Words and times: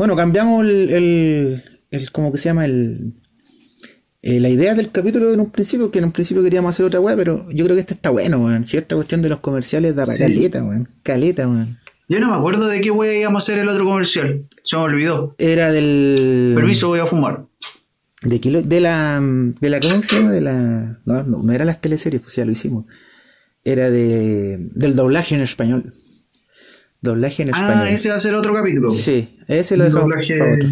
Bueno, 0.00 0.16
cambiamos 0.16 0.64
el, 0.64 0.88
el, 0.88 1.62
el 1.90 2.10
¿cómo 2.10 2.32
que 2.32 2.38
se 2.38 2.44
llama? 2.48 2.64
El, 2.64 3.12
eh, 4.22 4.40
la 4.40 4.48
idea 4.48 4.74
del 4.74 4.90
capítulo 4.90 5.34
en 5.34 5.40
un 5.40 5.50
principio, 5.50 5.90
que 5.90 5.98
en 5.98 6.06
un 6.06 6.12
principio 6.12 6.42
queríamos 6.42 6.74
hacer 6.74 6.86
otra 6.86 7.00
weá, 7.00 7.14
pero 7.16 7.46
yo 7.50 7.66
creo 7.66 7.76
que 7.76 7.80
este 7.82 7.92
está 7.92 8.08
bueno, 8.08 8.38
weón. 8.38 8.64
Si 8.64 8.78
esta 8.78 8.94
cuestión 8.94 9.20
de 9.20 9.28
los 9.28 9.40
comerciales 9.40 9.94
da 9.94 10.04
para 10.06 10.16
Sí. 10.16 10.22
caleta, 10.22 10.64
weón. 10.64 10.88
Caleta, 11.02 11.46
weón. 11.46 11.78
Yo 12.08 12.18
no 12.18 12.30
me 12.30 12.34
acuerdo 12.34 12.66
de 12.68 12.80
qué 12.80 12.90
wea 12.90 13.12
íbamos 13.14 13.42
a 13.42 13.44
hacer 13.44 13.58
el 13.58 13.68
otro 13.68 13.84
comercial. 13.84 14.46
Se 14.62 14.74
me 14.74 14.82
olvidó. 14.84 15.34
Era 15.36 15.70
del. 15.70 16.52
Permiso, 16.54 16.88
voy 16.88 17.00
a 17.00 17.06
fumar. 17.06 17.44
De, 18.22 18.40
kilo- 18.40 18.62
de 18.62 18.80
la. 18.80 19.20
De 19.60 19.68
la. 19.68 19.80
¿Cómo 19.80 20.02
se 20.02 20.16
llama? 20.16 20.32
De 20.32 20.40
la. 20.40 20.98
No, 21.04 21.22
no, 21.24 21.42
no 21.42 21.52
era 21.52 21.66
las 21.66 21.78
teleseries, 21.82 22.22
pues 22.22 22.36
ya 22.36 22.46
lo 22.46 22.52
hicimos. 22.52 22.86
Era 23.64 23.90
de. 23.90 24.66
Del 24.74 24.96
doblaje 24.96 25.34
en 25.34 25.42
español. 25.42 25.92
Doblaje 27.02 27.42
en 27.44 27.48
español. 27.50 27.72
Ah, 27.76 27.90
ese 27.90 28.08
va 28.10 28.16
a 28.16 28.20
ser 28.20 28.34
otro 28.34 28.52
capítulo. 28.52 28.88
Sí, 28.90 29.38
ese 29.48 29.76
lo 29.76 29.84
dejamos 29.84 30.10
Doblaje. 30.10 30.38
para 30.38 30.54
otro. 30.54 30.68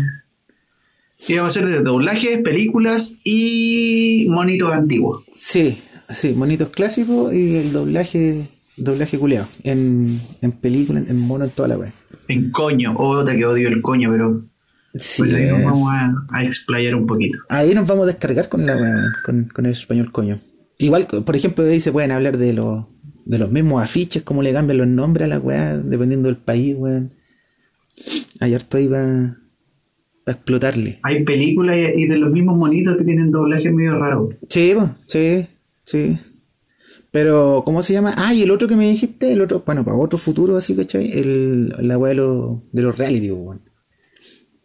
Íbamos 1.26 1.56
a 1.56 1.60
hacer 1.60 1.70
de 1.72 1.80
doblajes, 1.82 2.38
películas 2.42 3.18
y 3.24 4.26
monitos 4.28 4.72
antiguos. 4.72 5.24
Sí, 5.32 5.78
sí, 6.10 6.32
monitos 6.34 6.68
clásicos 6.68 7.34
y 7.34 7.56
el 7.56 7.72
doblaje. 7.72 8.46
Doblaje 8.76 9.18
culeado. 9.18 9.48
En, 9.64 10.20
en 10.40 10.52
película, 10.52 11.00
en 11.00 11.18
mono, 11.18 11.44
en 11.44 11.50
toda 11.50 11.68
la 11.68 11.76
web. 11.76 11.90
En 12.28 12.50
coño. 12.52 12.94
Otra 12.96 13.34
que 13.34 13.44
odio 13.44 13.66
el 13.68 13.82
coño, 13.82 14.10
pero 14.12 14.44
Sí. 14.94 15.22
pues, 15.22 15.34
ahí 15.34 15.46
nos 15.48 15.64
vamos 15.64 15.90
a, 15.92 16.12
a 16.30 16.44
explayar 16.44 16.94
un 16.94 17.06
poquito. 17.06 17.38
Ahí 17.48 17.74
nos 17.74 17.86
vamos 17.86 18.04
a 18.04 18.06
descargar 18.06 18.48
con 18.48 18.64
la 18.66 18.76
weá, 18.76 18.94
con, 19.24 19.44
con 19.52 19.66
el 19.66 19.72
español 19.72 20.12
coño. 20.12 20.40
Igual, 20.78 21.06
por 21.08 21.34
ejemplo, 21.34 21.64
ahí 21.64 21.80
se 21.80 21.90
pueden 21.90 22.12
hablar 22.12 22.38
de 22.38 22.52
los 22.52 22.84
de 23.28 23.38
los 23.38 23.50
mismos 23.50 23.82
afiches, 23.82 24.22
cómo 24.22 24.42
le 24.42 24.54
cambian 24.54 24.78
los 24.78 24.88
nombres 24.88 25.26
a 25.26 25.28
la 25.28 25.38
weá, 25.38 25.76
dependiendo 25.76 26.28
del 26.28 26.38
país, 26.38 26.74
weón. 26.76 27.12
Hay 28.40 28.54
harto 28.54 28.78
ahí 28.78 28.88
para 28.88 29.36
explotarle. 30.26 30.98
Hay 31.02 31.24
películas 31.24 31.76
y, 31.76 32.04
y 32.04 32.06
de 32.06 32.16
los 32.16 32.32
mismos 32.32 32.56
monitos 32.56 32.96
que 32.96 33.04
tienen 33.04 33.28
doblajes 33.28 33.70
medio 33.70 33.98
raros. 33.98 34.34
Sí, 34.48 34.74
sí, 35.06 35.46
sí. 35.84 36.16
Pero, 37.10 37.62
¿cómo 37.66 37.82
se 37.82 37.92
llama? 37.92 38.14
Ah, 38.16 38.32
y 38.32 38.42
el 38.42 38.50
otro 38.50 38.66
que 38.66 38.76
me 38.76 38.88
dijiste, 38.88 39.30
el 39.32 39.42
otro, 39.42 39.62
bueno, 39.66 39.84
para 39.84 39.98
otro 39.98 40.18
futuro, 40.18 40.56
así, 40.56 40.74
¿cachai? 40.74 41.10
El, 41.12 41.68
la 41.86 41.98
weá 41.98 42.10
de 42.10 42.16
los, 42.16 42.60
de 42.72 42.82
los 42.82 42.96
reality, 42.96 43.30
weón. 43.30 43.60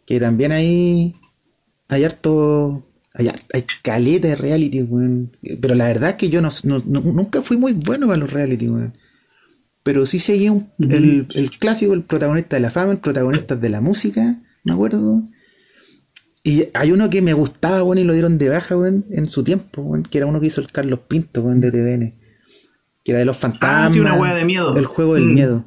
Que 0.05 0.21
también 0.21 0.53
ahí 0.53 1.16
hay 1.89 2.03
harto. 2.05 2.88
Hay, 3.16 3.28
hay 3.28 3.64
caleta 3.83 4.28
de 4.28 4.36
reality, 4.36 4.81
weón. 4.81 5.38
Pero 5.61 5.75
la 5.75 5.86
verdad 5.88 6.11
es 6.11 6.16
que 6.16 6.30
yo 6.30 6.42
no, 6.42 6.50
no- 6.64 6.80
nunca 6.86 7.42
fui 7.42 7.58
muy 7.58 7.73
bueno 7.73 8.08
para 8.08 8.19
los 8.19 8.31
reality, 8.33 8.67
weón. 8.69 8.94
Pero 9.83 10.06
sí 10.06 10.19
seguí 10.19 10.50
un- 10.50 10.69
el, 10.80 11.28
el 11.36 11.50
clásico, 11.52 11.94
el 11.94 12.03
protagonista 12.03 12.56
de 12.56 12.61
la 12.61 12.72
fama, 12.72 12.91
el 12.94 13.00
protagonista 13.00 13.56
de 13.56 13.69
la 13.69 13.81
música, 13.81 14.41
me 14.64 14.73
acuerdo. 14.73 15.23
Y 16.45 16.66
hay 16.73 16.91
uno 16.91 17.09
que 17.09 17.22
me 17.22 17.34
gustaba, 17.34 17.84
weón, 17.84 18.00
y 18.00 18.03
lo 18.03 18.14
dieron 18.14 18.38
de 18.38 18.50
baja, 18.50 18.75
weón, 18.78 19.06
en 19.11 19.28
su 19.28 19.44
tiempo, 19.44 19.81
weón, 19.81 20.03
que 20.03 20.17
era 20.17 20.28
uno 20.28 20.39
que 20.41 20.47
hizo 20.47 20.59
el 20.61 20.72
Carlos 20.72 21.00
Pinto, 21.08 21.41
weón, 21.41 21.61
de 21.61 21.72
TVN. 21.72 22.16
Que 23.03 23.11
era 23.11 23.19
de 23.19 23.25
los 23.25 23.38
fantasmas. 23.38 23.86
Ah, 23.86 23.89
sí, 23.89 24.00
una 24.00 24.16
wea 24.16 24.34
de 24.34 24.45
miedo. 24.45 24.75
El 24.75 24.86
juego 24.86 25.14
del 25.16 25.25
Mm. 25.28 25.34
miedo. 25.34 25.66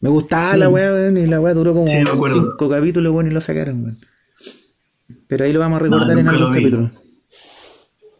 Me 0.00 0.08
gustaba 0.10 0.56
la 0.56 0.68
weá, 0.68 0.92
weón, 0.92 1.16
y 1.16 1.26
la 1.26 1.40
weá 1.40 1.54
duró 1.54 1.72
como 1.74 1.86
Sí, 1.86 1.98
cinco 2.32 2.68
capítulos, 2.68 3.12
weón, 3.14 3.28
y 3.28 3.30
lo 3.30 3.40
sacaron, 3.40 3.82
weón. 3.84 3.98
Pero 5.30 5.44
ahí 5.46 5.52
lo 5.54 5.60
vamos 5.60 5.76
a 5.76 5.82
recordar 5.84 6.14
No, 6.14 6.20
en 6.20 6.28
algún 6.28 6.52
capítulo. 6.52 6.90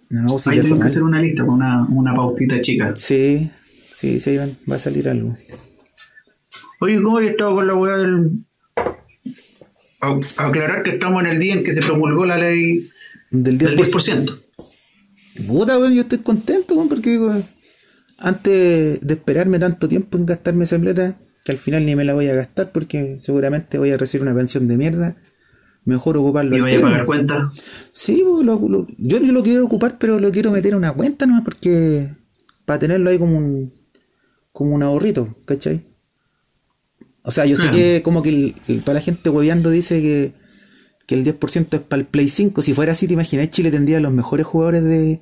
No, 0.08 0.38
sí, 0.38 0.50
Ahí 0.50 0.56
tenemos 0.60 0.78
que 0.80 0.86
hacer 0.86 1.02
una 1.02 1.20
lista 1.20 1.44
con 1.44 1.54
una, 1.56 1.84
una 1.88 2.14
pautita 2.14 2.60
chica. 2.62 2.94
Sí, 2.96 3.50
sí, 3.94 4.18
sí, 4.20 4.30
Iván, 4.30 4.56
va 4.70 4.76
a 4.76 4.78
salir 4.78 5.08
algo. 5.08 5.36
Oye, 6.80 7.02
¿cómo 7.02 7.20
he 7.20 7.28
estado 7.28 7.54
con 7.56 7.66
la 7.66 7.74
weá 7.74 7.96
del. 7.98 8.30
A- 10.00 10.20
Aclarar 10.38 10.82
que 10.82 10.90
estamos 10.90 11.22
en 11.22 11.28
el 11.30 11.38
día 11.38 11.54
en 11.54 11.62
que 11.62 11.74
se 11.74 11.82
promulgó 11.82 12.24
la 12.26 12.38
ley 12.38 12.88
Del 13.30 13.58
del 13.58 13.76
10%. 13.76 13.84
10%. 13.84 15.46
Puta, 15.46 15.78
weón, 15.78 15.94
yo 15.94 16.02
estoy 16.02 16.18
contento, 16.18 16.74
weón, 16.74 16.88
porque 16.88 17.18
weón, 17.18 17.44
antes 18.18 19.00
de 19.00 19.14
esperarme 19.14 19.58
tanto 19.58 19.88
tiempo 19.88 20.16
en 20.16 20.26
gastarme 20.26 20.64
esa 20.64 20.78
plata, 20.78 21.16
que 21.44 21.52
al 21.52 21.58
final 21.58 21.84
ni 21.86 21.94
me 21.96 22.04
la 22.04 22.14
voy 22.14 22.28
a 22.28 22.34
gastar 22.34 22.72
porque 22.72 23.18
seguramente 23.18 23.78
voy 23.78 23.90
a 23.90 23.96
recibir 23.96 24.26
una 24.26 24.34
pensión 24.34 24.66
de 24.68 24.76
mierda, 24.76 25.16
mejor 25.84 26.16
ocuparlo 26.16 26.56
Y 26.56 26.60
vaya 26.60 26.78
a 26.78 26.82
pagar 26.82 27.06
cuenta. 27.06 27.52
Sí, 27.92 28.22
lo- 28.22 28.42
lo- 28.68 28.86
yo, 28.98 29.18
yo 29.18 29.32
lo 29.32 29.42
quiero 29.42 29.64
ocupar, 29.64 29.98
pero 29.98 30.18
lo 30.20 30.30
quiero 30.30 30.50
meter 30.50 30.72
en 30.72 30.78
una 30.78 30.92
cuenta 30.92 31.26
nomás 31.26 31.42
porque 31.44 32.08
para 32.64 32.78
tenerlo 32.78 33.10
ahí 33.10 33.18
como 33.18 33.36
un 33.38 33.72
como 34.52 34.74
un 34.74 34.82
ahorrito, 34.82 35.34
¿cachai? 35.44 35.86
O 37.22 37.30
sea, 37.30 37.46
yo 37.46 37.56
sé 37.56 37.62
Claro. 37.64 37.76
que 37.76 38.02
como 38.02 38.22
que 38.22 38.28
el- 38.30 38.54
el- 38.68 38.80
toda 38.82 38.94
la 38.94 39.00
gente 39.00 39.30
hueveando 39.30 39.70
dice 39.70 40.00
que, 40.02 40.32
que 41.06 41.14
el 41.14 41.24
10% 41.24 41.76
es 41.76 41.82
para 41.82 42.00
el 42.00 42.06
Play 42.06 42.28
5. 42.28 42.60
Si 42.62 42.74
fuera 42.74 42.92
así, 42.92 43.06
te 43.06 43.14
imaginas, 43.14 43.50
Chile 43.50 43.70
tendría 43.70 44.00
los 44.00 44.12
mejores 44.12 44.46
jugadores 44.46 44.82
de, 44.84 45.20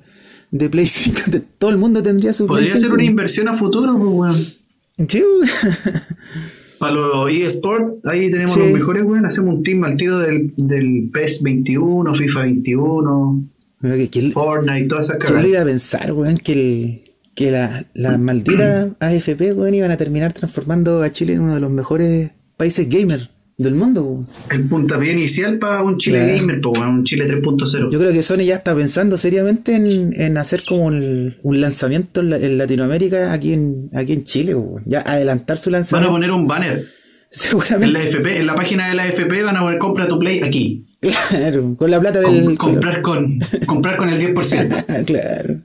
de 0.51 0.69
Play 0.69 0.87
5. 0.87 1.21
De- 1.27 1.39
todo 1.41 1.69
el 1.71 1.77
mundo 1.77 2.01
tendría 2.03 2.33
su 2.33 2.45
Podría 2.47 2.65
Play 2.65 2.71
ser 2.73 2.81
5. 2.89 2.93
una 2.95 3.03
inversión 3.05 3.47
a 3.49 3.53
futuro, 3.53 3.95
pues, 3.97 4.09
weón. 4.13 5.07
Sí, 5.07 5.23
Para 6.79 6.93
los 6.93 7.29
eSport, 7.31 8.05
ahí 8.05 8.29
tenemos 8.31 8.53
Sí. 8.53 8.59
los 8.59 8.71
mejores, 8.71 9.03
weón. 9.03 9.25
Hacemos 9.25 9.55
un 9.55 9.63
team 9.63 9.83
al 9.83 9.97
tiro 9.97 10.17
del, 10.19 10.47
del 10.57 11.09
PES 11.13 11.43
21, 11.43 12.15
FIFA 12.15 12.41
21, 12.43 13.43
Mira 13.81 13.95
que- 13.95 14.09
que- 14.09 14.31
Fortnite, 14.31 14.87
todas 14.87 15.07
esas 15.07 15.17
¿Quién 15.17 15.29
lo 15.29 15.35
cagadas. 15.35 15.49
iba 15.51 15.61
a 15.61 15.65
pensar, 15.65 16.11
weón? 16.13 16.37
Que, 16.37 16.51
el, 16.53 17.01
que 17.35 17.51
la, 17.51 17.85
la 17.93 18.17
maldita 18.17 18.95
AFP, 18.99 19.53
weón, 19.53 19.73
iban 19.73 19.91
a 19.91 19.97
terminar 19.97 20.33
transformando 20.33 21.01
a 21.01 21.11
Chile 21.11 21.33
en 21.33 21.41
uno 21.41 21.53
de 21.55 21.59
los 21.61 21.71
mejores 21.71 22.31
países 22.57 22.87
gamer 22.89 23.29
del 23.59 23.75
mundo. 23.75 24.25
El 24.49 24.63
puntapié 24.67 25.11
inicial 25.13 25.59
para 25.59 25.83
un 25.83 25.97
Chile 25.97 26.19
Claro. 26.23 26.37
Gamer, 26.39 26.61
weón. 26.65 26.89
Un 26.99 27.03
Chile 27.03 27.27
3.0. 27.27 27.91
Yo 27.91 27.99
creo 27.99 28.11
que 28.11 28.21
Sony 28.23 28.43
ya 28.45 28.55
está 28.55 28.73
pensando 28.73 29.17
seriamente 29.17 29.75
en, 29.75 30.11
en 30.15 30.37
hacer 30.37 30.61
como 30.67 30.89
el- 30.89 31.37
un 31.43 31.61
lanzamiento 31.61 32.21
en, 32.21 32.29
la- 32.31 32.37
en 32.37 32.57
Latinoamérica 32.57 33.31
aquí 33.33 33.53
en, 33.53 33.89
aquí 33.93 34.13
en 34.13 34.23
Chile. 34.23 34.55
Ya 34.85 35.01
adelantar 35.01 35.57
su 35.57 35.69
Van 35.69 35.75
a 35.75 35.77
lanzamiento. 35.79 36.11
poner 36.11 36.31
un 36.31 36.47
banner 36.47 36.71
en 36.79 36.85
Seguramente. 37.29 37.91
la 37.93 38.03
FP, 38.03 38.37
en 38.37 38.47
la 38.47 38.55
página 38.55 38.87
de 38.89 38.95
la 38.95 39.05
FP 39.07 39.43
van 39.43 39.55
a 39.57 39.59
poner 39.61 39.77
compra 39.77 40.07
tu 40.07 40.17
play 40.17 40.39
aquí. 40.41 40.85
Claro, 41.29 41.75
con 41.77 41.91
la 41.91 41.99
plata 41.99 42.21
Com- 42.23 42.33
del. 42.33 42.57
comprar 42.57 43.01
con 43.01 43.39
comprar 43.67 43.97
con 43.97 44.09
el 44.09 44.19
10%. 44.33 45.05
claro. 45.05 45.61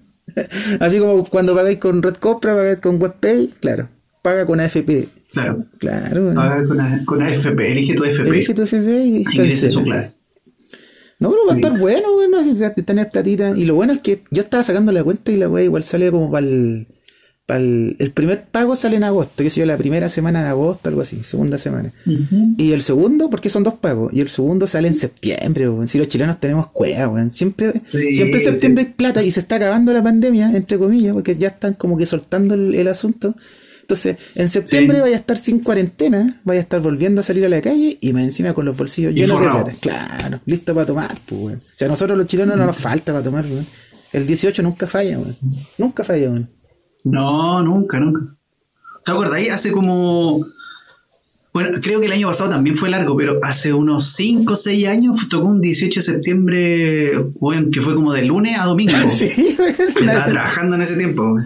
Así 0.81 0.99
como 0.99 1.25
cuando 1.27 1.55
pagáis 1.55 1.79
con 1.79 2.03
Red 2.03 2.15
Compra, 2.17 2.55
pagáis 2.57 2.79
con 2.81 3.01
WebPay, 3.01 3.51
claro. 3.61 3.89
Paga 4.21 4.45
con 4.47 4.59
AFP. 4.59 5.09
Claro. 5.35 5.65
Claro. 5.79 6.41
A 6.41 6.57
ver, 6.57 6.69
con, 6.69 6.81
A- 6.81 7.05
con 7.05 7.23
AFP, 7.23 7.61
elige 7.73 7.95
tu 7.95 8.05
AFP. 8.05 8.29
Elige 8.29 8.55
tu 8.55 8.63
FP 8.63 9.05
y 9.05 9.17
Ingrese 9.19 9.69
su 9.69 9.83
clave. 9.83 10.13
No, 11.21 11.31
pero 11.31 11.47
va 11.47 11.53
a 11.53 11.57
estar 11.57 11.79
bueno, 11.79 12.13
bueno, 12.15 12.39
así 12.39 12.57
que 12.75 12.83
tener 12.83 13.11
platita. 13.11 13.53
Y 13.57 13.65
lo 13.65 13.75
bueno 13.77 13.93
es 13.93 14.01
que 14.01 14.23
yo 14.31 14.43
estaba 14.43 14.63
sacando 14.63 14.93
la 14.93 15.03
cuenta 15.05 15.31
y 15.31 15.37
la 15.37 15.49
weá 15.49 15.65
igual 15.65 15.85
sale 15.85 16.11
como 16.11 16.31
para 16.31 16.45
el, 16.45 16.87
el. 17.99 18.11
primer 18.13 18.45
pago 18.47 18.75
sale 18.75 18.97
en 18.97 19.05
agosto, 19.05 19.43
que 19.45 19.49
sé 19.49 19.61
yo, 19.61 19.67
la 19.67 19.77
primera 19.79 20.09
semana 20.09 20.43
de 20.43 20.49
agosto, 20.49 20.89
algo 20.89 21.03
así, 21.03 21.23
segunda 21.23 21.57
semana. 21.57 21.93
Y 22.59 22.73
el 22.73 22.83
segundo, 22.83 23.31
porque 23.31 23.49
son 23.49 23.63
dos 23.63 23.75
pagos, 23.75 24.13
y 24.13 24.21
el 24.21 24.29
segundo 24.29 24.67
sale 24.67 24.89
en 24.89 24.95
septiembre, 24.95 25.69
weón. 25.69 25.87
Si 25.89 25.99
los 25.99 26.09
chilenos 26.09 26.41
tenemos 26.41 26.69
cueva, 26.73 27.09
weón. 27.09 27.31
Siempre, 27.31 27.73
Sí, 27.87 28.11
siempre 28.13 28.41
en 28.41 28.47
septiembre 28.47 28.85
sí. 28.85 28.89
hay 28.89 28.95
plata 28.95 29.23
y 29.23 29.31
se 29.31 29.41
está 29.41 29.57
acabando 29.57 29.93
la 29.93 30.03
pandemia, 30.03 30.51
entre 30.55 30.79
comillas, 30.79 31.13
porque 31.15 31.37
ya 31.37 31.49
están 31.49 31.75
como 31.75 31.97
que 31.97 32.07
soltando 32.07 32.55
el, 32.55 32.75
el 32.75 32.89
asunto. 32.89 33.35
Entonces, 33.85 34.17
en 34.35 34.49
septiembre 34.49 34.97
Sí. 34.97 35.03
vaya 35.03 35.17
a 35.17 35.19
estar 35.19 35.37
sin 35.37 35.59
cuarentena, 35.61 36.41
vaya 36.43 36.61
a 36.61 36.63
estar 36.63 36.81
volviendo 36.81 37.21
a 37.21 37.23
salir 37.23 37.45
a 37.45 37.51
la 37.51 37.61
calle 37.61 37.99
y 38.01 38.13
más 38.15 38.23
encima 38.23 38.55
con 38.55 38.65
los 38.65 38.75
bolsillos 38.75 39.13
Y 39.13 39.17
llenos 39.17 39.39
de 39.41 39.47
plata. 39.47 39.73
Claro, 39.79 40.41
listo 40.47 40.73
para 40.75 40.87
tomar, 40.87 41.15
pues, 41.27 41.41
weón. 41.41 41.59
O 41.59 41.79
sea, 41.79 41.87
a 41.87 41.91
nosotros 41.91 42.17
los 42.17 42.27
chilenos 42.27 42.57
no 42.57 42.65
nos 42.65 42.77
falta 42.77 43.13
para 43.13 43.23
tomar, 43.23 43.45
weón. 43.45 43.67
El 44.13 44.27
18 44.27 44.63
nunca 44.63 44.87
falla, 44.87 45.19
weón. 45.19 45.37
Nunca 45.77 46.03
falla, 46.03 46.31
weón. 46.31 46.51
No, 47.05 47.63
nunca, 47.63 48.01
nunca. 48.01 48.35
¿Te 49.05 49.13
acordáis? 49.13 49.53
Hace 49.53 49.71
como. 49.71 50.41
Bueno, 51.55 51.79
creo 51.81 52.01
que 52.01 52.07
el 52.07 52.13
año 52.13 52.27
pasado 52.27 52.51
también 52.51 52.75
fue 52.75 52.91
largo, 52.91 53.17
pero 53.17 53.39
hace 53.45 53.73
unos 53.73 54.13
5 54.17 54.53
o 54.53 54.57
6 54.57 54.89
años 54.89 55.29
tocó 55.29 55.47
un 55.47 55.61
18 55.61 56.01
de 56.01 56.05
septiembre, 56.05 57.17
bueno, 57.39 57.69
que 57.73 57.81
fue 57.81 57.95
como 57.95 58.13
de 58.13 58.25
lunes 58.25 58.59
a 58.59 58.65
domingo. 58.65 58.93
Sí, 59.09 59.57
Estaba 60.01 60.27
trabajando 60.27 60.75
en 60.75 60.83
ese 60.83 60.97
tiempo. 60.97 61.37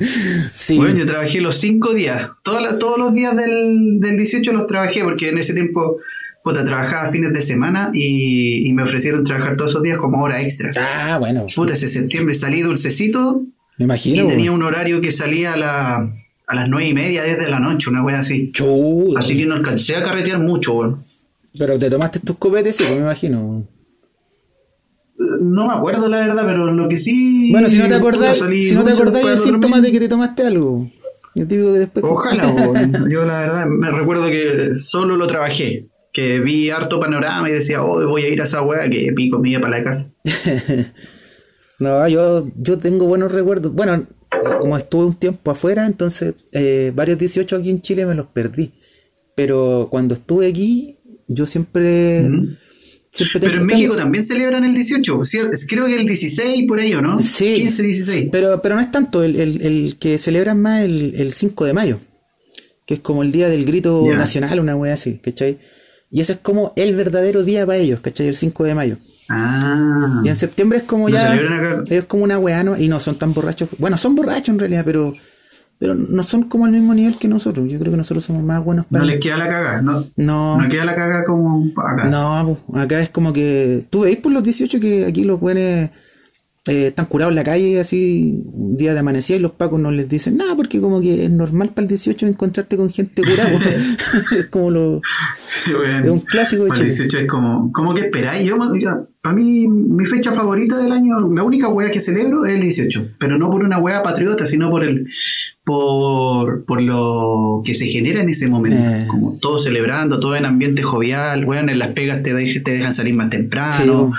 Sí. 0.55 0.79
Bueno, 0.79 0.99
yo 1.01 1.05
trabajé 1.07 1.41
los 1.43 1.57
5 1.57 1.93
días. 1.93 2.31
Todos 2.43 2.99
los 2.99 3.13
días 3.15 3.37
del, 3.37 4.01
del 4.01 4.17
18 4.17 4.51
los 4.55 4.67
trabajé 4.67 5.05
porque 5.05 5.29
en 5.29 5.37
ese 5.39 5.53
tiempo 5.53 5.99
puta, 6.43 6.65
trabajaba 6.65 7.11
fines 7.11 7.35
de 7.35 7.43
semana 7.43 7.91
y, 7.93 8.67
y 8.67 8.73
me 8.73 8.83
ofrecieron 8.85 9.23
trabajar 9.25 9.57
todos 9.59 9.73
esos 9.73 9.83
días 9.83 9.99
como 9.99 10.23
hora 10.23 10.41
extra. 10.41 10.71
Ah, 10.81 11.19
bueno. 11.19 11.45
Puta, 11.55 11.75
ese 11.75 11.87
septiembre 11.89 12.35
salí 12.35 12.63
dulcecito 12.63 13.43
Me 13.77 13.85
imagino. 13.85 14.23
y 14.23 14.27
tenía 14.27 14.53
un 14.53 14.63
horario 14.63 15.03
que 15.03 15.13
salía 15.13 15.53
a, 15.53 15.57
la- 15.59 16.13
a 16.49 16.55
las 16.55 16.69
nueve 16.69 16.89
y 16.89 16.95
media 16.95 17.23
desde 17.23 17.51
la 17.51 17.61
noche, 17.61 17.91
una 17.91 18.03
wea 18.03 18.21
así. 18.21 18.51
Chu, 18.53 19.15
Así 19.17 19.37
que 19.37 19.45
no 19.45 19.55
alcancé 19.55 19.97
a 19.97 20.03
carretear 20.03 20.41
mucho, 20.41 20.73
weón. 20.73 20.99
Pero 21.59 21.77
te 21.77 21.91
tomaste 21.91 22.21
tus 22.21 22.39
copetes, 22.39 22.77
sí, 22.77 22.85
pues 22.85 22.97
me 22.97 23.03
imagino. 23.03 23.69
No 25.19 25.67
me 25.69 25.75
acuerdo 25.75 26.09
la 26.09 26.21
verdad, 26.21 26.45
pero 26.47 26.73
lo 26.73 26.89
que 26.89 26.97
sí. 26.97 27.51
Bueno, 27.53 27.69
si 27.69 27.77
no 27.79 27.87
te 27.87 28.35
salí 28.35 28.63
si 28.63 28.75
no 28.75 28.83
te 28.83 28.93
del 28.93 29.09
otro 29.09 29.37
síntomas 29.37 29.83
de 29.83 29.93
que 29.93 30.01
te 30.01 30.09
tomaste 30.09 30.47
algo. 30.47 30.83
Yo 31.35 31.47
te 31.47 31.57
digo 31.57 31.73
que 31.75 31.81
después. 31.81 32.05
Ojalá, 32.09 32.49
weón. 32.53 33.11
Yo 33.11 33.25
la 33.25 33.41
verdad 33.41 33.67
me 33.67 33.91
recuerdo 33.91 34.31
que 34.31 34.75
solo 34.75 35.17
lo 35.17 35.27
trabajé. 35.27 35.89
Que 36.13 36.41
vi 36.41 36.71
harto 36.71 36.99
panorama 36.99 37.49
y 37.51 37.53
decía, 37.53 37.83
oh, 37.83 38.07
voy 38.07 38.23
a 38.23 38.29
ir 38.29 38.41
a 38.41 38.45
esa 38.45 38.63
weá 38.63 38.89
que 38.89 39.13
pico 39.15 39.39
me 39.39 39.51
iba 39.51 39.61
para 39.61 39.79
la 39.79 39.85
casa. 39.85 40.15
no, 41.79 42.09
yo, 42.09 42.49
yo 42.57 42.79
tengo 42.79 43.07
buenos 43.07 43.33
recuerdos. 43.33 43.73
Bueno, 43.73 44.07
como 44.61 44.77
estuve 44.77 45.07
un 45.07 45.15
tiempo 45.15 45.51
afuera, 45.51 45.87
entonces 45.87 46.35
eh, 46.53 46.93
varios 46.95 47.19
18 47.19 47.57
aquí 47.57 47.71
en 47.71 47.81
Chile 47.81 48.07
me 48.07 48.15
los 48.15 48.27
perdí. 48.27 48.73
Pero 49.35 49.89
cuando 49.91 50.15
estuve 50.15 50.49
aquí, 50.49 50.99
yo 51.27 51.47
siempre... 51.47 52.29
pero 53.41 53.61
en 53.61 53.67
México 53.67 53.97
también 53.97 54.25
celebran 54.25 54.65
el 54.65 54.75
18, 54.75 55.21
creo 55.69 55.87
que 55.87 55.97
el 55.97 56.07
16 56.07 56.67
por 56.67 56.81
ahí, 56.81 56.93
¿no? 56.93 57.19
Sí. 57.19 57.55
15, 57.55 57.83
16. 57.83 58.29
Pero, 58.31 58.61
pero 58.61 58.75
no 58.75 58.81
es 58.81 58.91
tanto, 58.91 59.23
el, 59.23 59.97
que 59.99 60.19
celebran 60.19 60.61
más 60.61 60.83
el, 60.83 61.15
el 61.17 61.33
5 61.33 61.65
de 61.65 61.73
mayo, 61.73 62.01
que 62.85 62.95
es 62.95 63.01
como 63.01 63.23
el 63.23 63.33
día 63.33 63.49
del 63.49 63.65
grito 63.65 64.05
nacional, 64.15 64.61
una 64.61 64.77
wea 64.77 64.95
así, 64.95 65.19
¿cachai? 65.19 65.59
Y 66.11 66.21
ese 66.21 66.35
es 66.35 66.39
como 66.39 66.73
el 66.77 66.97
verdadero 66.97 67.45
día 67.45 67.67
para 67.67 67.79
ellos, 67.79 68.01
¿cachai? 68.01 68.29
El 68.29 68.37
5 68.37 68.65
de 68.65 68.75
mayo. 68.75 68.97
Ah. 69.29 70.23
Y 70.25 70.29
en 70.29 70.37
septiembre 70.37 70.79
es 70.79 70.85
como 70.85 71.09
ya. 71.09 71.39
Es 71.89 72.05
como 72.05 72.25
una 72.25 72.39
weá, 72.39 72.65
¿no? 72.65 72.79
Y 72.79 72.89
no 72.89 72.99
son 72.99 73.17
tan 73.17 73.35
borrachos. 73.35 73.69
Bueno, 73.79 73.97
son 73.97 74.15
borrachos 74.15 74.51
en 74.51 74.59
realidad, 74.59 74.83
pero. 74.85 75.13
Pero 75.81 75.95
no 75.95 76.25
son 76.25 76.49
como 76.49 76.65
al 76.65 76.73
mismo 76.73 76.93
nivel 76.93 77.17
que 77.19 77.29
nosotros. 77.29 77.69
Yo 77.69 77.79
creo 77.79 77.93
que 77.93 77.99
nosotros 77.99 78.25
somos 78.25 78.43
más 78.43 78.65
buenos 78.65 78.87
para. 78.87 79.05
No 79.05 79.11
les 79.11 79.21
queda 79.21 79.37
la 79.37 79.49
caga, 79.49 79.81
¿no? 79.81 80.07
No. 80.17 80.61
No 80.61 80.69
queda 80.69 80.85
la 80.85 80.95
caga 80.95 81.25
como 81.25 81.71
acá. 81.77 82.07
No, 82.07 82.59
acá 82.75 83.01
es 83.01 83.11
como 83.11 83.33
que. 83.33 83.87
Tú 83.91 84.01
veis 84.01 84.17
por 84.17 84.33
los 84.33 84.43
18 84.43 84.81
que 84.81 85.07
aquí 85.07 85.23
los 85.23 85.39
buenos 85.39 85.91
eh, 86.69 86.89
están 86.89 87.07
curados 87.07 87.33
en 87.33 87.37
la 87.37 87.45
calle 87.45 87.81
así 87.81 88.43
un 88.53 88.77
día 88.77 88.93
de 88.93 89.01
amanecida 89.01 89.37
y 89.37 89.41
los 89.41 89.53
pacos 89.53 89.81
no 89.81 89.91
les 89.91 90.09
dicen 90.09 90.37
nada 90.37 90.55
porque 90.55 90.81
como 90.81 91.01
que 91.01 91.25
es 91.25 91.31
normal 91.31 91.71
para 91.71 91.83
el 91.83 91.89
18 91.89 92.27
encontrarte 92.27 92.77
con 92.77 92.91
gente 92.91 93.23
curada 93.23 93.51
es 94.33 94.47
como 94.47 94.71
lo 94.71 95.01
es 95.37 96.09
un 96.09 96.21
clásico 96.21 96.65
de 96.65 96.71
Chile. 96.71 96.89
el 96.89 96.95
18 96.97 97.19
es 97.19 97.27
como 97.27 97.73
como 97.73 97.95
que 97.95 98.03
esperáis 98.03 98.45
yo, 98.45 98.57
para 99.23 99.35
mí 99.35 99.67
mi 99.67 100.05
fecha 100.05 100.33
favorita 100.33 100.77
del 100.79 100.93
año 100.93 101.19
la 101.21 101.43
única 101.43 101.69
wea 101.69 101.91
que 101.91 102.01
celebro 102.01 102.45
es 102.45 102.55
el 102.55 102.61
18 102.61 103.09
pero 103.19 103.39
no 103.39 103.51
por 103.51 103.65
una 103.65 103.79
wea 103.79 104.03
patriota 104.03 104.45
sino 104.45 104.71
por 104.71 104.85
el 104.85 105.09
por, 105.65 106.65
por 106.65 106.81
lo 106.81 107.63
que 107.65 107.75
se 107.75 107.87
genera 107.87 108.21
en 108.21 108.29
ese 108.31 108.47
momento 108.47 108.79
eh. 108.79 109.07
como 109.09 109.39
todo 109.39 109.59
celebrando 109.59 110.21
todo 110.21 110.37
en 110.37 110.45
ambiente 110.45 110.83
jovial 110.83 111.45
weón 111.45 111.69
en 111.69 111.79
las 111.79 111.93
pegas 111.93 112.23
te, 112.23 112.33
te 112.33 112.71
dejan 112.71 112.95
salir 112.95 113.15
más 113.15 113.31
temprano 113.31 114.13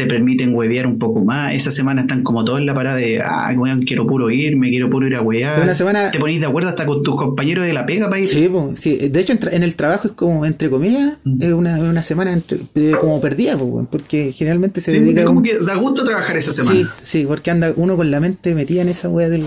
te 0.00 0.06
permiten 0.06 0.54
huevear 0.54 0.86
un 0.86 0.98
poco 0.98 1.22
más. 1.24 1.52
Esa 1.52 1.70
semana 1.70 2.02
están 2.02 2.22
como 2.22 2.44
todos 2.44 2.58
en 2.58 2.66
la 2.66 2.74
parada 2.74 2.96
de, 2.96 3.20
ah, 3.20 3.52
weón, 3.54 3.82
quiero 3.82 4.06
puro 4.06 4.30
ir, 4.30 4.56
me 4.56 4.70
quiero 4.70 4.88
puro 4.88 5.06
ir 5.06 5.14
a 5.14 5.20
huevear. 5.20 5.62
Una 5.62 5.74
semana... 5.74 6.10
Te 6.10 6.18
ponís 6.18 6.40
de 6.40 6.46
acuerdo 6.46 6.70
hasta 6.70 6.86
con 6.86 7.02
tus 7.02 7.16
compañeros 7.16 7.66
de 7.66 7.72
la 7.74 7.84
pega 7.84 8.08
para 8.08 8.20
ir. 8.20 8.26
Sí, 8.26 8.48
sí. 8.76 9.08
de 9.08 9.20
hecho 9.20 9.34
en 9.50 9.62
el 9.62 9.76
trabajo 9.76 10.08
es 10.08 10.14
como, 10.14 10.46
entre 10.46 10.70
comillas, 10.70 11.18
mm. 11.24 11.42
es 11.42 11.52
una, 11.52 11.78
una 11.78 12.02
semana 12.02 12.38
como 13.00 13.20
perdida, 13.20 13.58
porque 13.90 14.32
generalmente 14.32 14.80
se 14.80 14.98
dedica... 14.98 15.24
como 15.24 15.42
que 15.42 15.58
da 15.58 15.74
gusto 15.74 16.04
trabajar 16.04 16.36
esa 16.36 16.52
semana. 16.52 16.80
Sí, 16.80 17.20
sí, 17.20 17.24
porque 17.26 17.50
anda 17.50 17.72
uno 17.76 17.96
con 17.96 18.10
la 18.10 18.20
mente 18.20 18.54
metida 18.54 18.82
en 18.82 18.88
esa 18.88 19.08
hueá 19.08 19.28
del... 19.28 19.44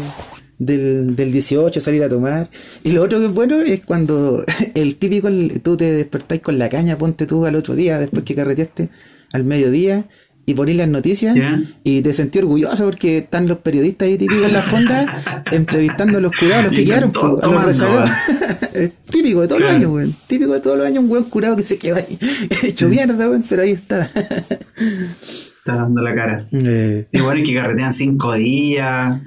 Del, 0.60 1.16
del 1.18 1.32
18, 1.34 1.82
salir 1.82 2.04
a 2.04 2.10
tomar. 2.10 2.48
Y 2.84 2.92
lo 2.92 3.02
otro 3.02 3.20
que 3.20 3.26
es 3.26 3.34
bueno 3.34 3.60
es 3.60 3.82
cuando 3.82 4.46
el 4.76 4.96
típico, 4.96 5.28
tú 5.62 5.76
te 5.76 5.92
despertáis 5.92 6.42
con 6.42 6.58
la 6.58 6.70
caña, 6.70 6.98
ponte 6.98 7.26
tú 7.26 7.46
al 7.46 7.56
otro 7.56 7.76
día, 7.76 8.00
después 8.00 8.24
que 8.24 8.36
carreteaste 8.36 8.90
al 9.34 9.44
mediodía, 9.44 10.06
y 10.46 10.54
ponéis 10.54 10.78
las 10.78 10.90
noticias 10.90 11.38
y 11.84 12.02
te 12.02 12.14
sentí 12.14 12.40
orgulloso 12.40 12.84
porque 12.86 13.20
están 13.20 13.48
los 13.48 13.60
periodistas 13.60 14.08
ahí 14.08 14.18
típicos 14.18 14.46
en 14.46 14.54
la 14.54 14.62
fonda 14.62 15.44
entrevistando 15.52 16.18
a 16.18 16.22
los 16.22 16.36
curados, 16.38 16.66
los 16.66 16.74
que 16.74 16.86
quedaron, 16.86 17.14
a 17.16 17.48
los 17.48 17.66
rezagados. 17.66 18.10
es 18.74 18.92
típico 19.10 19.42
de 19.42 19.48
todos 19.48 19.62
los 19.62 19.70
años, 19.70 19.92
weón. 19.92 20.16
Típico 20.28 20.54
de 20.54 20.60
todos 20.60 20.78
los 20.78 20.86
años, 20.86 21.04
un 21.04 21.10
buen 21.10 21.24
curado 21.26 21.56
que 21.56 21.64
se 21.64 21.78
quedó 21.78 21.96
ahí 21.96 22.18
hecho 22.64 22.90
mierda, 22.90 23.30
weón, 23.30 23.44
pero 23.48 23.62
ahí 23.62 23.72
está. 23.72 24.02
está 24.04 25.76
dando 25.76 26.02
la 26.02 26.14
cara. 26.14 26.48
Eh. 26.52 27.08
Y 27.12 27.22
bueno, 27.22 27.42
es 27.42 27.50
que 27.50 27.56
carretean 27.56 27.94
cinco 27.94 28.34
días. 28.34 29.22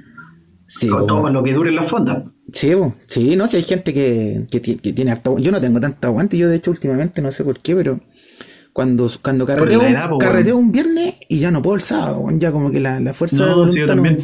Sí, 0.65 0.87
con 0.89 1.07
todo 1.07 1.29
lo 1.29 1.43
que 1.43 1.53
dure 1.53 1.69
en 1.69 1.77
la 1.77 1.83
fonda. 1.83 2.25
Sí, 2.53 2.73
sí, 3.07 3.35
no, 3.35 3.47
si 3.47 3.57
hay 3.57 3.63
gente 3.63 3.93
que, 3.93 4.45
que, 4.49 4.61
que 4.61 4.93
tiene 4.93 5.11
harto 5.11 5.37
Yo 5.37 5.51
no 5.51 5.59
tengo 5.59 5.79
tanto 5.81 6.07
aguante, 6.07 6.37
yo 6.37 6.47
de 6.47 6.57
hecho 6.57 6.71
últimamente 6.71 7.21
no 7.21 7.31
sé 7.31 7.43
por 7.43 7.59
qué, 7.59 7.75
pero 7.75 7.99
cuando, 8.77 9.09
cuando 9.23 9.43
carreteo, 9.47 10.55
un 10.55 10.71
viernes 10.71 11.15
y 11.27 11.39
ya 11.39 11.49
no 11.49 11.63
puedo 11.63 11.77
el 11.77 11.81
sábado, 11.81 12.23
ya 12.33 12.51
como 12.51 12.69
que 12.69 12.79
la, 12.79 12.99
la 12.99 13.11
fuerza 13.11 13.43
no, 13.43 13.65
de 13.65 13.85
también. 13.87 14.17
no, 14.17 14.23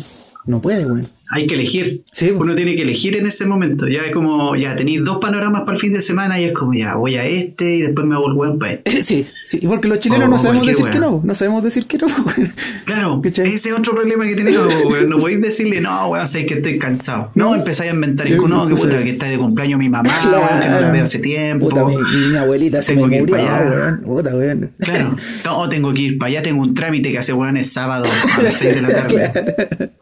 puede, 0.61 0.85
güey. 0.85 1.05
Hay 1.29 1.47
que 1.47 1.55
elegir. 1.55 2.03
Uno 2.37 2.53
tiene 2.53 2.75
que 2.75 2.83
elegir 2.83 3.15
en 3.15 3.25
ese 3.25 3.45
momento. 3.45 3.87
Ya 3.87 4.01
es 4.01 4.11
como, 4.11 4.55
ya 4.55 4.75
tenéis 4.75 5.03
dos 5.03 5.17
panoramas 5.17 5.61
para 5.61 5.73
el 5.73 5.79
fin 5.79 5.91
de 5.91 6.01
semana 6.01 6.39
y 6.39 6.45
es 6.45 6.51
como, 6.53 6.73
ya 6.73 6.95
voy 6.95 7.15
a 7.15 7.25
este 7.25 7.75
y 7.75 7.81
después 7.81 8.05
me 8.05 8.17
vuelvo 8.17 8.43
a 8.43 8.59
para 8.59 8.73
este. 8.73 9.03
Sí, 9.03 9.25
sí, 9.43 9.59
porque 9.65 9.87
los 9.87 9.99
chilenos 9.99 10.29
no 10.29 10.37
sabemos 10.37 10.67
decir 10.67 10.85
que 10.87 10.99
no. 10.99 11.21
No 11.23 11.33
sabemos 11.33 11.63
decir 11.63 11.85
que 11.85 11.97
no, 11.97 12.07
Claro, 12.85 13.21
ese 13.23 13.43
es 13.43 13.73
otro 13.73 13.95
problema 13.95 14.25
que 14.27 14.35
tenemos, 14.35 14.83
güey. 14.83 15.07
No 15.07 15.17
podéis 15.17 15.41
decirle, 15.41 15.81
no, 15.81 16.09
güey, 16.09 16.27
sé 16.27 16.45
que 16.45 16.55
estoy 16.55 16.77
cansado. 16.77 17.31
No, 17.35 17.55
empezáis 17.55 17.91
a 17.91 17.95
inventar, 17.95 18.27
es 18.27 18.37
no, 18.37 18.67
que 18.67 18.75
puta, 18.75 19.01
que 19.01 19.11
está 19.11 19.27
de 19.27 19.37
cumpleaños 19.37 19.79
mi 19.79 19.89
mamá, 19.89 20.09
que 20.21 20.27
no 20.69 20.81
la 20.81 20.91
veo 20.91 21.03
hace 21.03 21.19
tiempo. 21.19 21.69
Puta, 21.69 21.85
mi, 21.85 22.35
abuelita 22.35 22.81
se 22.81 22.95
me 22.95 23.07
murió, 23.07 23.35
weón. 23.35 24.01
Puta, 24.01 24.31
Claro, 24.79 25.15
no, 25.45 25.69
tengo 25.69 25.93
que 25.93 26.01
ir 26.01 26.17
para 26.17 26.29
allá, 26.29 26.43
tengo 26.43 26.61
un 26.61 26.73
trámite 26.73 27.11
que 27.11 27.17
hace, 27.17 27.33
weón, 27.33 27.57
es 27.57 27.71
sábado 27.71 28.05
a 28.37 28.41
las 28.41 28.53
6 28.55 28.75
de 28.75 28.81
la 28.81 28.89
tarde. 28.89 29.93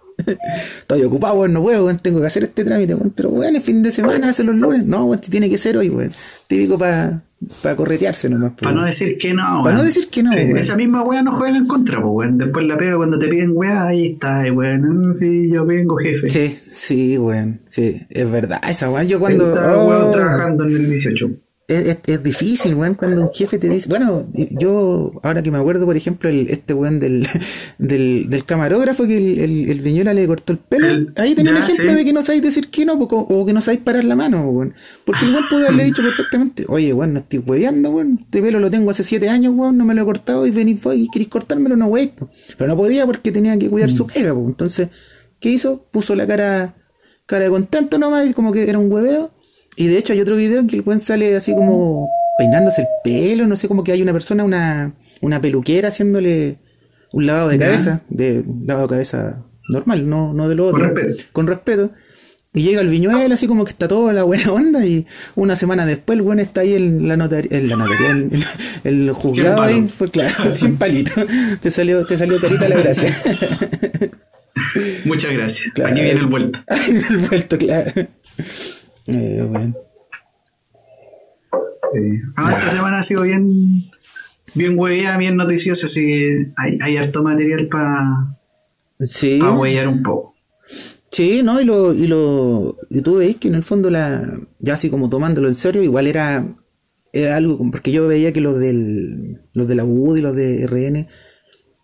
Estoy 0.79 1.03
ocupado, 1.03 1.35
weón, 1.35 1.53
no 1.53 1.61
puedo, 1.61 1.95
tengo 1.97 2.21
que 2.21 2.27
hacer 2.27 2.43
este 2.43 2.63
trámite, 2.63 2.95
weón. 2.95 3.13
Pero, 3.15 3.29
weón, 3.29 3.55
el 3.55 3.61
fin 3.61 3.83
de 3.83 3.91
semana, 3.91 4.29
hace 4.29 4.43
los 4.43 4.55
lunes. 4.55 4.85
No, 4.85 5.05
weón, 5.05 5.19
tiene 5.21 5.49
que 5.49 5.57
ser 5.57 5.77
hoy, 5.77 5.89
weón. 5.89 6.11
Típico 6.47 6.77
para 6.77 7.23
para 7.61 7.75
corretearse 7.75 8.29
nomás. 8.29 8.53
Para 8.53 8.73
no 8.73 8.85
decir 8.85 9.17
que 9.17 9.33
no, 9.33 9.61
Para 9.63 9.77
no 9.77 9.83
decir 9.83 10.09
que 10.09 10.21
no, 10.21 10.31
Esa 10.31 10.75
misma 10.75 11.01
weá 11.01 11.23
no 11.23 11.37
juega 11.37 11.57
en 11.57 11.65
contra, 11.65 12.01
pues, 12.01 12.11
weón. 12.13 12.37
Después 12.37 12.65
la 12.65 12.77
pega 12.77 12.97
cuando 12.97 13.17
te 13.17 13.27
piden 13.27 13.51
weá, 13.53 13.87
ahí 13.87 14.13
está, 14.13 14.43
weón. 14.53 15.15
Sí, 15.19 15.49
yo 15.49 15.65
vengo, 15.65 15.97
jefe. 15.97 16.27
Sí, 16.27 16.55
sí, 16.63 17.17
weón. 17.17 17.61
Sí, 17.65 18.01
es 18.09 18.31
verdad. 18.31 18.61
Esa 18.67 18.89
weá, 18.89 19.03
yo 19.03 19.19
cuando. 19.19 19.49
Estaba, 19.49 19.83
oh, 19.83 20.09
trabajando 20.09 20.65
en 20.65 20.75
el 20.75 20.89
18 20.89 21.29
es, 21.71 21.97
es, 22.05 22.23
difícil, 22.23 22.75
weón, 22.75 22.95
cuando 22.95 23.21
un 23.21 23.33
jefe 23.33 23.57
te 23.57 23.69
dice. 23.69 23.87
Bueno, 23.87 24.27
yo, 24.33 25.13
ahora 25.23 25.41
que 25.41 25.51
me 25.51 25.57
acuerdo, 25.57 25.85
por 25.85 25.95
ejemplo, 25.95 26.29
el, 26.29 26.49
este 26.49 26.73
weón 26.73 26.99
del, 26.99 27.27
del, 27.77 28.29
del 28.29 28.45
camarógrafo 28.45 29.07
que 29.07 29.17
el, 29.17 29.39
el, 29.39 29.69
el, 29.69 29.81
Viñola 29.81 30.13
le 30.13 30.27
cortó 30.27 30.53
el 30.53 30.59
pelo. 30.59 31.11
ahí 31.15 31.33
tenía 31.33 31.51
un 31.51 31.57
ejemplo 31.57 31.93
de 31.93 32.05
que 32.05 32.13
no 32.13 32.21
sabéis 32.21 32.43
decir 32.43 32.69
que 32.69 32.85
no, 32.85 32.93
o, 32.93 33.45
que 33.45 33.53
no 33.53 33.61
sabéis 33.61 33.83
parar 33.83 34.03
la 34.03 34.15
mano, 34.15 34.49
weón. 34.49 34.73
Porque 35.05 35.25
el 35.25 35.31
weón 35.31 35.43
pudo 35.49 35.63
haberle 35.63 35.85
dicho 35.85 36.01
perfectamente, 36.01 36.65
oye, 36.67 36.93
weón, 36.93 37.13
no 37.13 37.19
estoy 37.19 37.39
weando, 37.39 37.91
weón. 37.91 38.17
Este 38.19 38.41
pelo 38.41 38.59
lo 38.59 38.69
tengo 38.69 38.91
hace 38.91 39.03
siete 39.03 39.29
años, 39.29 39.53
weón, 39.55 39.77
no 39.77 39.85
me 39.85 39.95
lo 39.95 40.01
he 40.01 40.05
cortado 40.05 40.45
y 40.45 40.51
venís 40.51 40.81
y 40.93 41.09
queréis 41.09 41.29
cortármelo, 41.29 41.77
no, 41.77 41.87
weón. 41.87 42.11
Pero 42.57 42.67
no 42.67 42.75
podía 42.75 43.05
porque 43.05 43.31
tenía 43.31 43.57
que 43.57 43.69
cuidar 43.69 43.89
su 43.89 44.05
mm. 44.05 44.07
pega, 44.07 44.33
weón. 44.33 44.49
Entonces, 44.49 44.89
¿qué 45.39 45.49
hizo? 45.49 45.85
Puso 45.91 46.15
la 46.15 46.27
cara, 46.27 46.75
cara 47.25 47.45
de 47.45 47.49
contento 47.49 47.97
nomás, 47.97 48.33
como 48.33 48.51
que 48.51 48.69
era 48.69 48.77
un 48.77 48.91
hueveo 48.91 49.31
y 49.75 49.87
de 49.87 49.97
hecho 49.97 50.13
hay 50.13 50.21
otro 50.21 50.35
video 50.35 50.59
en 50.59 50.67
que 50.67 50.75
el 50.75 50.81
buen 50.81 50.99
sale 50.99 51.35
así 51.35 51.53
como 51.53 52.09
peinándose 52.37 52.81
el 52.81 52.87
pelo, 53.03 53.47
no 53.47 53.55
sé, 53.55 53.67
como 53.67 53.83
que 53.83 53.91
hay 53.91 54.01
una 54.01 54.13
persona, 54.13 54.43
una, 54.43 54.93
una 55.21 55.41
peluquera 55.41 55.89
haciéndole 55.89 56.57
un 57.11 57.25
lavado 57.25 57.49
de 57.49 57.59
cabeza, 57.59 58.01
de 58.09 58.43
un 58.45 58.65
lavado 58.65 58.87
de 58.87 58.91
cabeza 58.91 59.45
normal, 59.69 60.09
no, 60.09 60.33
no 60.33 60.49
de 60.49 60.55
lo 60.55 60.67
otro. 60.67 60.79
Con 60.79 60.95
respeto. 60.95 61.23
Con 61.31 61.47
respeto. 61.47 61.91
Y 62.53 62.63
llega 62.63 62.81
el 62.81 62.89
viñuelo 62.89 63.33
así 63.33 63.47
como 63.47 63.63
que 63.63 63.71
está 63.71 63.87
toda 63.87 64.11
la 64.11 64.23
buena 64.23 64.51
onda 64.51 64.85
y 64.85 65.07
una 65.35 65.55
semana 65.55 65.85
después 65.85 66.17
el 66.17 66.21
buen 66.21 66.39
está 66.39 66.61
ahí 66.61 66.73
en 66.73 67.07
la 67.07 67.15
notaría, 67.15 67.57
en 67.57 67.69
la 67.69 67.77
notaría, 67.77 68.09
en, 68.09 68.43
el 68.83 69.11
juzgado 69.13 69.61
ahí, 69.61 69.87
fue 69.87 70.09
claro, 70.09 70.51
sin 70.51 70.75
palito. 70.75 71.11
Te 71.61 71.71
salió, 71.71 72.05
te 72.05 72.17
salió 72.17 72.37
carita 72.41 72.67
la 72.67 72.77
gracia. 72.77 73.17
Muchas 75.05 75.31
gracias. 75.31 75.69
Aquí 75.85 76.01
viene 76.01 76.19
el 76.19 76.27
vuelto. 76.27 76.59
Viene 76.87 77.07
el 77.09 77.17
vuelto, 77.19 77.57
claro. 77.57 78.07
Eh, 79.07 79.45
bueno. 79.49 79.75
Ah, 82.35 82.53
esta 82.53 82.69
semana 82.69 82.99
ha 82.99 83.03
sido 83.03 83.23
bien, 83.23 83.83
bien 84.53 84.77
hueveada, 84.77 85.17
bien 85.17 85.35
noticiosa, 85.35 85.87
así 85.87 86.01
que 86.01 86.51
hay, 86.57 86.77
hay 86.81 86.97
harto 86.97 87.21
material 87.21 87.67
para 87.67 88.37
sí. 88.99 89.39
pa 89.39 89.51
huevear 89.51 89.87
un 89.87 90.03
poco. 90.03 90.35
Sí, 91.11 91.43
¿no? 91.43 91.59
Y 91.59 91.65
lo, 91.65 91.93
y 91.93 92.07
lo, 92.07 92.77
y 92.89 93.01
tú 93.01 93.17
veis 93.17 93.35
que 93.35 93.49
en 93.49 93.55
el 93.55 93.63
fondo 93.63 93.89
la, 93.89 94.39
ya 94.59 94.75
así 94.75 94.89
como 94.89 95.09
tomándolo 95.09 95.49
en 95.49 95.55
serio, 95.55 95.83
igual 95.83 96.07
era, 96.07 96.45
era 97.11 97.35
algo, 97.35 97.59
porque 97.69 97.91
yo 97.91 98.07
veía 98.07 98.31
que 98.31 98.39
los 98.39 98.57
del, 98.57 99.41
los 99.53 99.67
de 99.67 99.75
la 99.75 99.83
UD 99.83 100.17
y 100.17 100.21
los 100.21 100.35
de 100.35 100.65
RN, 100.67 101.09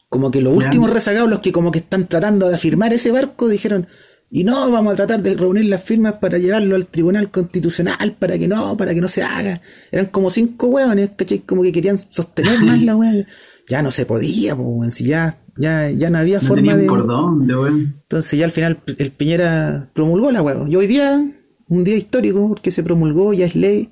como 0.08 0.32
que 0.32 0.40
los 0.40 0.54
últimos 0.54 0.90
rezagados, 0.92 1.30
los 1.30 1.40
que 1.40 1.52
como 1.52 1.72
que 1.72 1.80
están 1.80 2.08
tratando 2.08 2.48
de 2.48 2.56
afirmar 2.56 2.94
ese 2.94 3.12
barco, 3.12 3.50
dijeron, 3.50 3.88
y 4.30 4.44
no, 4.44 4.70
vamos 4.70 4.94
a 4.94 4.96
tratar 4.98 5.24
de 5.24 5.36
reunir 5.36 5.66
las 5.66 5.84
firmas 5.84 6.16
para 6.16 6.38
llevarlo 6.38 6.76
al 6.76 6.88
Tribunal 6.88 7.32
Constitucional, 7.32 8.16
para 8.20 8.38
que 8.38 8.48
no, 8.48 8.76
para 8.76 8.94
que 8.94 9.00
no 9.00 9.08
se 9.08 9.24
haga. 9.24 9.62
Eran 9.90 10.08
como 10.08 10.30
cinco 10.30 10.68
hueones, 10.68 11.12
¿cachai? 11.16 11.40
Como 11.40 11.64
que 11.64 11.72
querían 11.72 11.98
sostener 11.98 12.60
más 12.66 12.82
la 12.82 12.96
hueá. 12.98 13.26
Ya 13.70 13.82
no 13.82 13.90
se 13.90 14.06
podía, 14.06 14.56
pues, 14.56 14.94
si 14.96 15.06
ya, 15.06 15.40
ya, 15.56 15.90
ya 15.90 16.10
no 16.10 16.18
había 16.18 16.42
forma 16.42 16.76
de. 16.76 16.88
Cordón, 16.88 17.48
de 17.48 17.54
Entonces 17.54 18.38
ya 18.38 18.46
al 18.46 18.52
final 18.52 18.82
el 18.98 19.12
Piñera 19.12 19.90
promulgó 19.94 20.30
la 20.32 20.42
hueá. 20.42 20.66
Y 20.68 20.76
hoy 20.76 20.88
día, 20.88 21.26
un 21.70 21.84
día 21.86 21.96
histórico, 21.96 22.50
porque 22.50 22.72
se 22.72 22.84
promulgó, 22.84 23.34
ya 23.34 23.46
es 23.46 23.56
ley, 23.56 23.92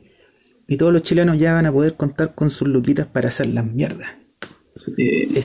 y 0.67 0.75
todos 0.75 0.91
los 0.91 1.01
chilenos 1.01 1.39
ya 1.39 1.53
van 1.53 1.65
a 1.65 1.71
poder 1.71 1.95
contar 1.95 2.35
con 2.35 2.49
sus 2.49 2.67
luquitas 2.67 3.05
para 3.05 3.29
hacer 3.29 3.47
las 3.47 3.65
mierdas. 3.65 4.09
Sí, 4.77 4.93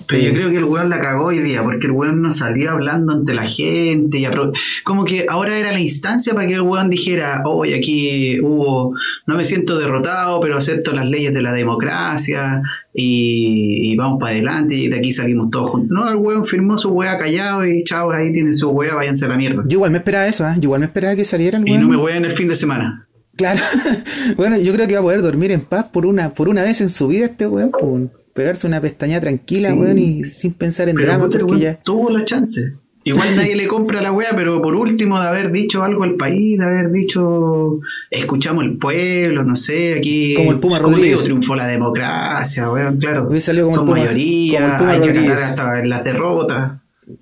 Pero 0.09 0.23
yo 0.23 0.33
creo 0.33 0.51
que 0.51 0.57
el 0.57 0.65
weón 0.65 0.89
la 0.89 0.99
cagó 0.99 1.27
hoy 1.27 1.39
día, 1.39 1.63
porque 1.63 1.87
el 1.87 1.93
weón 1.93 2.21
no 2.21 2.33
salía 2.33 2.73
hablando 2.73 3.13
ante 3.13 3.33
la 3.33 3.45
gente. 3.45 4.19
Y 4.19 4.25
apro- 4.25 4.51
como 4.83 5.05
que 5.05 5.27
ahora 5.29 5.57
era 5.57 5.71
la 5.71 5.79
instancia 5.79 6.35
para 6.35 6.49
que 6.49 6.55
el 6.55 6.63
weón 6.63 6.91
dijera, 6.91 7.45
hoy 7.47 7.75
aquí 7.75 8.41
hubo, 8.41 8.93
no 9.29 9.37
me 9.37 9.45
siento 9.45 9.79
derrotado, 9.79 10.41
pero 10.41 10.57
acepto 10.59 10.93
las 10.93 11.09
leyes 11.09 11.33
de 11.33 11.43
la 11.43 11.53
democracia 11.53 12.61
y, 12.93 13.93
y 13.93 13.97
vamos 13.97 14.19
para 14.19 14.33
adelante 14.33 14.75
y 14.75 14.89
de 14.89 14.99
aquí 14.99 15.13
salimos 15.13 15.49
todos 15.53 15.71
juntos. 15.71 15.91
No, 15.97 16.11
el 16.11 16.17
weón 16.17 16.45
firmó 16.45 16.77
su 16.77 16.91
weá 16.91 17.17
callado 17.17 17.65
y 17.65 17.85
chao, 17.85 18.11
ahí 18.11 18.33
tienen 18.33 18.55
su 18.55 18.71
weá, 18.71 18.97
váyanse 18.97 19.27
a 19.27 19.29
la 19.29 19.37
mierda. 19.37 19.63
Yo 19.67 19.77
igual 19.77 19.93
me 19.93 19.99
esperaba 19.99 20.27
eso, 20.27 20.45
¿ah? 20.45 20.55
Yo 20.57 20.65
igual 20.65 20.81
me 20.81 20.87
esperaba 20.87 21.15
que 21.15 21.25
saliera 21.25 21.57
el 21.57 21.69
Y 21.69 21.79
no 21.79 21.87
me 21.87 22.17
en 22.17 22.25
el 22.25 22.33
fin 22.33 22.49
de 22.49 22.57
semana. 22.57 23.07
Claro. 23.37 23.61
bueno, 24.37 24.59
yo 24.59 24.73
creo 24.73 24.89
que 24.89 24.95
va 24.95 25.01
a 25.01 25.05
poder 25.05 25.23
dormir 25.23 25.53
en 25.53 25.61
paz 25.61 25.87
por 25.93 26.05
una, 26.05 26.35
por 26.35 26.49
una 26.49 26.63
vez 26.65 26.81
en 26.81 26.91
su 26.91 27.07
vida 27.07 27.27
este 27.27 27.47
weón, 27.47 27.71
por 27.71 28.11
pegarse 28.35 28.67
una 28.67 28.81
pestaña 28.81 29.21
tranquila, 29.21 29.71
Sí. 29.71 29.75
weón, 29.77 29.99
y 29.99 30.25
sin 30.25 30.53
pensar 30.55 30.89
en 30.89 30.97
Pero 30.97 31.09
drama, 31.09 31.25
el 31.25 31.31
porque 31.31 31.45
weón 31.45 31.61
ya. 31.61 31.77
tuvo 31.83 32.11
la 32.11 32.25
chance. 32.25 32.75
Igual 33.03 33.29
nadie 33.35 33.57
le 33.57 33.67
compra 33.67 34.03
la 34.03 34.13
wea, 34.13 34.29
pero 34.37 34.61
por 34.61 34.75
último 34.75 35.19
de 35.21 35.27
haber 35.27 35.51
dicho 35.51 35.83
algo 35.83 36.05
al 36.05 36.17
país, 36.17 36.59
de 36.59 36.65
haber 36.67 36.91
dicho 36.93 37.81
escuchamos 38.11 38.63
el 38.65 38.77
pueblo, 38.77 39.43
no 39.43 39.57
sé, 39.57 39.95
aquí 39.97 40.35
Como 40.35 40.53
el 40.53 40.59
Puma 40.61 40.77
como 40.83 40.97
Rodríguez. 40.97 41.13
digo, 41.19 41.25
triunfó 41.25 41.57
la 41.57 41.67
democracia, 41.67 42.71
weón, 42.71 42.99
claro. 42.99 43.29
Salido 43.41 43.67
como 43.67 43.75
el 43.75 43.75
Son 43.77 43.87
Puma- 43.87 43.99
mayoría, 44.01 44.59
como 44.61 44.71
el 44.71 44.79
Puma 44.79 44.91
hay 44.93 45.01
que 45.01 45.11
acatar 45.29 45.39
hasta 45.45 45.81
en 45.81 45.89
las 45.89 46.05
derrotas. 46.05 46.73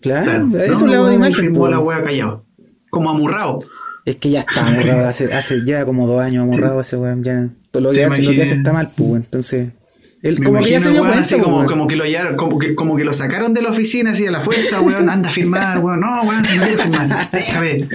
Claro, 0.00 0.24
Claro. 0.50 0.64
es 0.64 0.70
No, 0.72 0.78
un 0.84 0.90
lado 0.90 1.04
de 1.06 1.16
weón, 1.16 1.26
imagen. 1.32 1.54
po. 1.54 1.68
la 1.68 1.78
wea 1.78 2.02
callado. 2.04 2.44
Como 2.90 3.10
amurrado. 3.10 3.60
Es 4.04 4.16
que 4.16 4.30
ya 4.30 4.40
está 4.40 4.66
amorrado, 4.66 5.06
hace, 5.08 5.32
hace 5.32 5.64
ya 5.64 5.84
como 5.84 6.06
dos 6.08 6.20
años 6.20 6.42
amorrado 6.42 6.80
ese 6.80 6.96
weón, 6.96 7.22
ya 7.22 7.50
todo 7.70 7.82
lo 7.84 7.92
que 7.92 8.04
hace, 8.04 8.22
lo 8.22 8.30
que 8.32 8.42
hace 8.42 8.54
está 8.54 8.72
mal, 8.72 8.90
pues, 8.96 9.24
entonces, 9.24 9.68
él 10.22 10.42
como 10.42 10.58
que 10.62 10.70
ya 10.70 10.78
imagino 10.78 10.80
se 10.80 10.88
el 10.88 10.92
dio 10.94 11.02
weón 11.02 11.12
cuenta, 11.14 11.34
así 11.34 11.40
como, 11.42 11.56
weón. 11.58 11.66
como 11.68 11.86
que 11.86 11.96
lo 11.96 12.04
hallaron- 12.04 12.36
como 12.36 12.58
que, 12.58 12.74
como 12.74 12.96
que 12.96 13.04
lo 13.04 13.12
sacaron 13.12 13.54
de 13.54 13.62
la 13.62 13.70
oficina 13.70 14.10
así 14.10 14.26
a 14.26 14.30
la 14.32 14.40
fuerza, 14.40 14.80
weón, 14.80 15.08
anda 15.08 15.28
a 15.28 15.32
firmar, 15.32 15.78
weón, 15.78 16.00
no, 16.00 16.22
weón, 16.22 16.44
si 16.44 16.56
no 16.58 16.64
quiere 16.64 16.82
firmar, 16.82 17.30
déjame, 17.30 17.88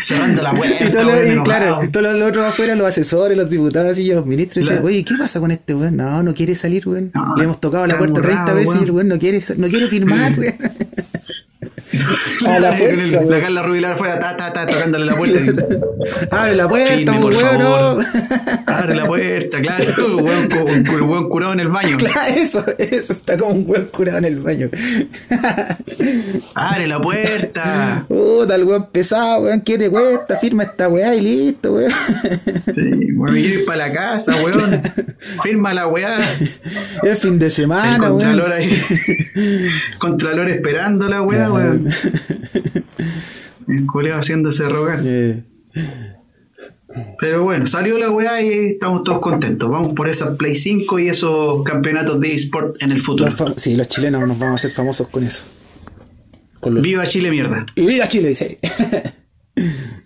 cerrando 0.00 0.42
la 0.42 0.52
Y, 0.52 0.56
puerta, 0.56 0.90
todo 0.92 1.02
lo- 1.04 1.08
weón, 1.10 1.36
y 1.36 1.40
claro, 1.42 1.78
todos 1.90 2.06
los, 2.06 2.18
los 2.20 2.28
otros 2.28 2.46
afuera, 2.46 2.74
los 2.76 2.86
asesores, 2.86 3.36
los 3.36 3.50
diputados 3.50 3.98
y 3.98 4.06
los 4.12 4.24
ministros, 4.24 4.66
Claro. 4.66 4.82
dicen, 4.82 4.86
oye, 4.98 5.04
¿qué 5.04 5.14
pasa 5.18 5.40
con 5.40 5.50
este 5.50 5.74
weón? 5.74 5.96
No, 5.96 6.22
no 6.22 6.32
quiere 6.34 6.54
salir, 6.54 6.86
weón. 6.88 7.10
No, 7.14 7.34
Le 7.36 7.44
hemos 7.44 7.60
tocado 7.60 7.86
la 7.86 7.98
puerta 7.98 8.20
30 8.20 8.42
amurrado, 8.42 8.58
veces 8.58 8.80
y 8.80 8.84
el 8.84 8.90
weón 8.92 9.08
no 9.08 9.18
quiere, 9.18 9.40
no 9.56 9.68
quiere 9.68 9.88
firmar, 9.88 10.32
weón. 10.38 10.54
A 12.46 12.58
la 12.60 12.72
fuerza, 12.72 13.20
el- 13.20 13.30
La. 13.30 13.40
Carla 13.40 13.62
Rubilar 13.62 13.92
afuera, 13.92 14.18
ta, 14.18 14.36
ta, 14.36 14.52
ta, 14.52 14.66
tocándole 14.66 15.06
la 15.06 15.14
puerta. 15.16 15.38
Abre 16.30 16.54
la 16.56 16.68
puerta, 16.68 16.94
Firme, 16.94 17.18
por 17.20 17.32
weón, 17.34 17.60
favor. 17.60 18.04
Abre 18.66 18.94
la 18.94 19.04
puerta, 19.06 19.60
claro. 19.60 19.84
El 19.96 20.14
weón, 20.22 20.48
cu- 20.48 20.94
el 20.96 21.02
weón 21.02 21.28
curado 21.28 21.52
en 21.52 21.60
el 21.60 21.68
baño. 21.68 21.96
Claro, 21.96 22.34
eso, 22.36 22.64
eso 22.78 23.12
está 23.12 23.36
como 23.38 23.52
un 23.52 23.64
weón 23.68 23.86
curado 23.86 24.18
en 24.18 24.24
el 24.26 24.40
baño. 24.40 24.68
Abre 26.54 26.86
la 26.86 27.00
puerta. 27.00 28.04
Puta, 28.08 28.54
el 28.54 28.64
weón 28.64 28.86
pesado, 28.90 29.42
weón, 29.42 29.60
¿qué 29.62 29.78
te 29.78 29.90
cuesta? 29.90 30.36
Firma 30.36 30.64
esta 30.64 30.88
weá 30.88 31.14
y 31.14 31.20
listo, 31.20 31.72
weón. 31.74 31.90
Sí, 32.72 33.12
weón, 33.14 33.36
ir 33.36 33.64
para 33.64 33.88
la 33.88 33.92
casa, 33.92 34.34
weón. 34.44 34.80
Firma 35.42 35.74
la 35.74 35.86
weá. 35.88 36.16
Es 37.02 37.18
fin 37.18 37.38
de 37.38 37.46
El 37.46 37.52
semana, 37.52 37.98
weón. 38.00 38.12
contralor 38.12 38.52
ahí. 38.52 38.72
Contralor 39.98 40.48
esperando 40.50 41.08
la 41.08 41.22
weá, 41.22 41.52
weón. 41.52 41.88
El 43.68 43.86
culeo 43.86 44.16
haciéndose 44.16 44.68
rogar. 44.68 45.02
Pero 47.18 47.42
bueno, 47.42 47.66
salió 47.66 47.98
la 47.98 48.10
weá 48.10 48.40
y 48.42 48.72
estamos 48.72 49.02
todos 49.04 49.18
contentos. 49.20 49.68
Vamos 49.68 49.94
por 49.94 50.08
esa 50.08 50.36
Play 50.36 50.54
5 50.54 50.98
y 51.00 51.08
esos 51.08 51.64
campeonatos 51.64 52.20
de 52.20 52.34
eSport 52.34 52.80
en 52.80 52.92
el 52.92 53.00
futuro. 53.00 53.30
los 53.30 53.54
sí, 53.56 53.76
los 53.76 53.88
chilenos 53.88 54.20
nos 54.28 54.38
vamos 54.38 54.52
a 54.52 54.56
hacer 54.56 54.70
famosos 54.70 55.08
con 55.08 55.24
eso. 55.24 55.44
Con 56.60 56.74
los... 56.74 56.82
Viva 56.84 57.04
Chile, 57.04 57.30
mierda. 57.30 57.66
Y 57.74 57.86
viva 57.86 58.06
Chile, 58.06 58.28
dice. 58.28 58.58